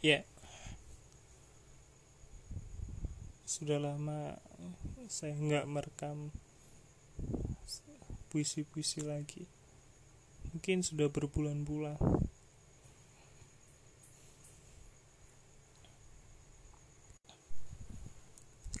[0.00, 0.24] Ya,
[3.44, 4.40] sudah lama
[5.12, 6.32] saya nggak merekam
[8.32, 9.44] puisi-puisi lagi.
[10.56, 12.00] Mungkin sudah berbulan-bulan.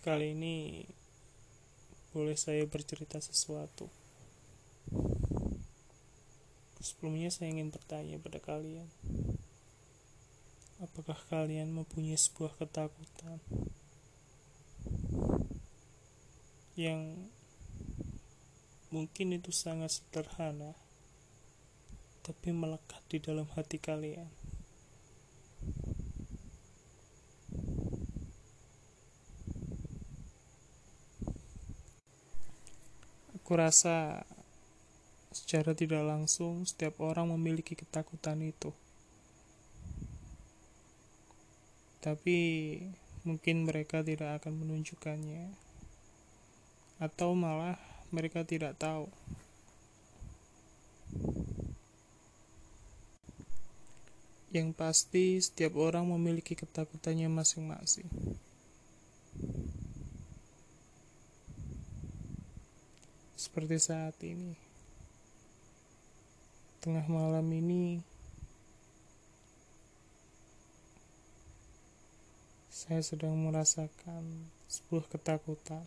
[0.00, 0.88] Kali ini
[2.16, 3.92] boleh saya bercerita sesuatu.
[6.80, 8.88] Sebelumnya saya ingin bertanya pada kalian.
[10.80, 13.36] Apakah kalian mempunyai sebuah ketakutan
[16.72, 17.28] yang
[18.88, 20.72] mungkin itu sangat sederhana,
[22.24, 24.24] tapi melekat di dalam hati kalian?
[33.36, 34.24] Aku rasa
[35.28, 38.72] secara tidak langsung setiap orang memiliki ketakutan itu.
[42.00, 42.38] Tapi
[43.28, 45.52] mungkin mereka tidak akan menunjukkannya,
[47.00, 47.76] atau malah
[48.08, 49.08] mereka tidak tahu.
[54.50, 58.10] Yang pasti, setiap orang memiliki ketakutannya masing-masing.
[63.38, 64.58] Seperti saat ini,
[66.82, 68.09] tengah malam ini.
[72.80, 75.84] Saya sedang merasakan sebuah ketakutan.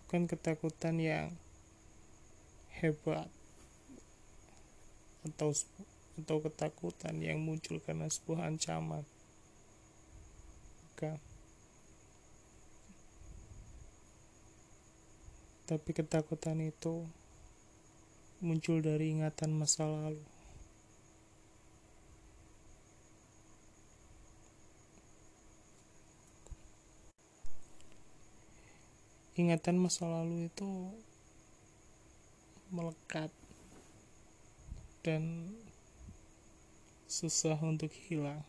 [0.00, 1.36] Bukan ketakutan yang
[2.80, 3.28] hebat
[5.20, 5.52] atau
[6.16, 9.04] atau ketakutan yang muncul karena sebuah ancaman.
[10.88, 11.20] Bukan.
[15.68, 17.04] Tapi ketakutan itu
[18.40, 20.37] muncul dari ingatan masa lalu.
[29.38, 30.66] Ingatan masa lalu itu
[32.74, 33.30] melekat
[35.06, 35.54] dan
[37.06, 38.42] susah untuk hilang.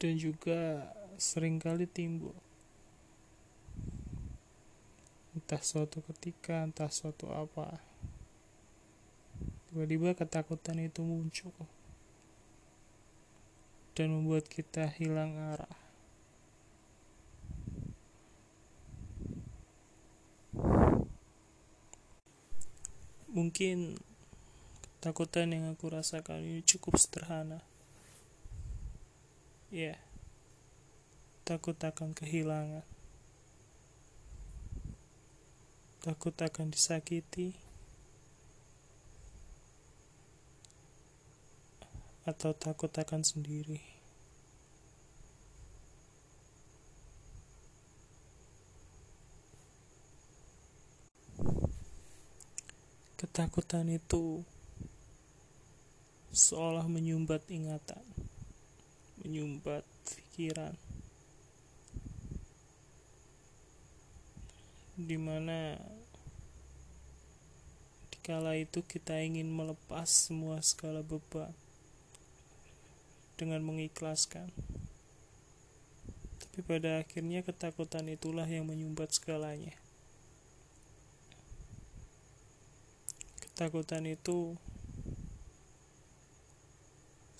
[0.00, 0.88] Dan juga
[1.20, 2.32] sering kali timbul
[5.36, 7.89] entah suatu ketika, entah suatu apa
[9.70, 11.54] tiba-tiba ketakutan itu muncul
[13.94, 15.78] dan membuat kita hilang arah.
[23.30, 23.94] Mungkin
[24.98, 27.62] ketakutan yang aku rasakan ini cukup sederhana.
[29.70, 29.98] Ya, yeah,
[31.46, 32.82] takut akan kehilangan,
[36.02, 37.69] takut akan disakiti.
[42.28, 43.80] Atau takut akan sendiri.
[53.16, 54.44] Ketakutan itu
[56.32, 58.04] seolah menyumbat ingatan,
[59.20, 60.72] menyumbat pikiran,
[64.96, 65.76] di mana
[68.12, 71.52] dikala itu kita ingin melepas semua skala beban
[73.40, 74.52] dengan mengikhlaskan.
[76.44, 79.72] Tapi pada akhirnya ketakutan itulah yang menyumbat segalanya.
[83.40, 84.60] Ketakutan itu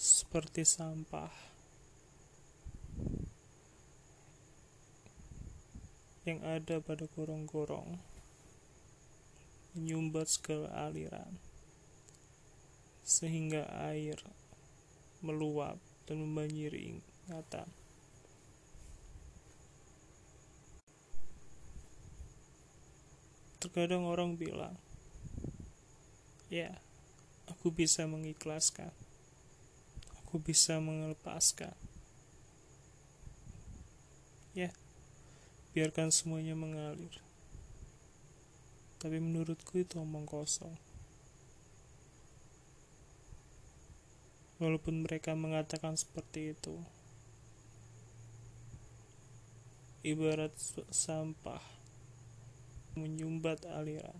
[0.00, 1.28] seperti sampah
[6.24, 8.00] yang ada pada gorong-gorong
[9.76, 11.36] menyumbat segala aliran
[13.04, 14.16] sehingga air
[15.18, 17.70] meluap dan membanjiri ingatan.
[23.62, 24.74] Terkadang orang bilang,
[26.50, 26.82] "Ya,
[27.46, 28.90] aku bisa mengikhlaskan,
[30.18, 31.78] aku bisa melepaskan."
[34.50, 34.74] Ya,
[35.70, 37.22] biarkan semuanya mengalir.
[38.98, 40.89] Tapi menurutku itu omong kosong.
[44.60, 46.76] Walaupun mereka mengatakan seperti itu.
[50.04, 50.52] Ibarat
[50.92, 51.60] sampah
[52.96, 54.16] menyumbat aliran,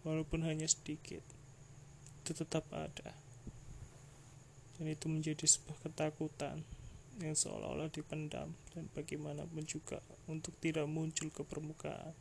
[0.00, 1.24] walaupun hanya sedikit,
[2.24, 3.12] itu tetap ada.
[4.76, 6.60] Dan itu menjadi sebuah ketakutan
[7.16, 12.12] yang seolah-olah dipendam dan bagaimanapun juga untuk tidak muncul ke permukaan.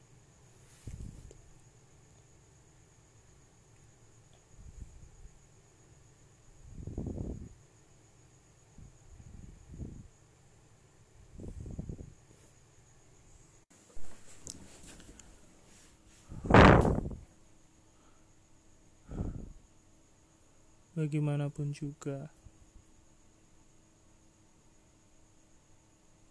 [21.06, 22.34] Bagaimanapun juga,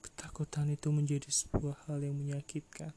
[0.02, 2.90] ketakutan itu menjadi sebuah hal yang menyakitkan.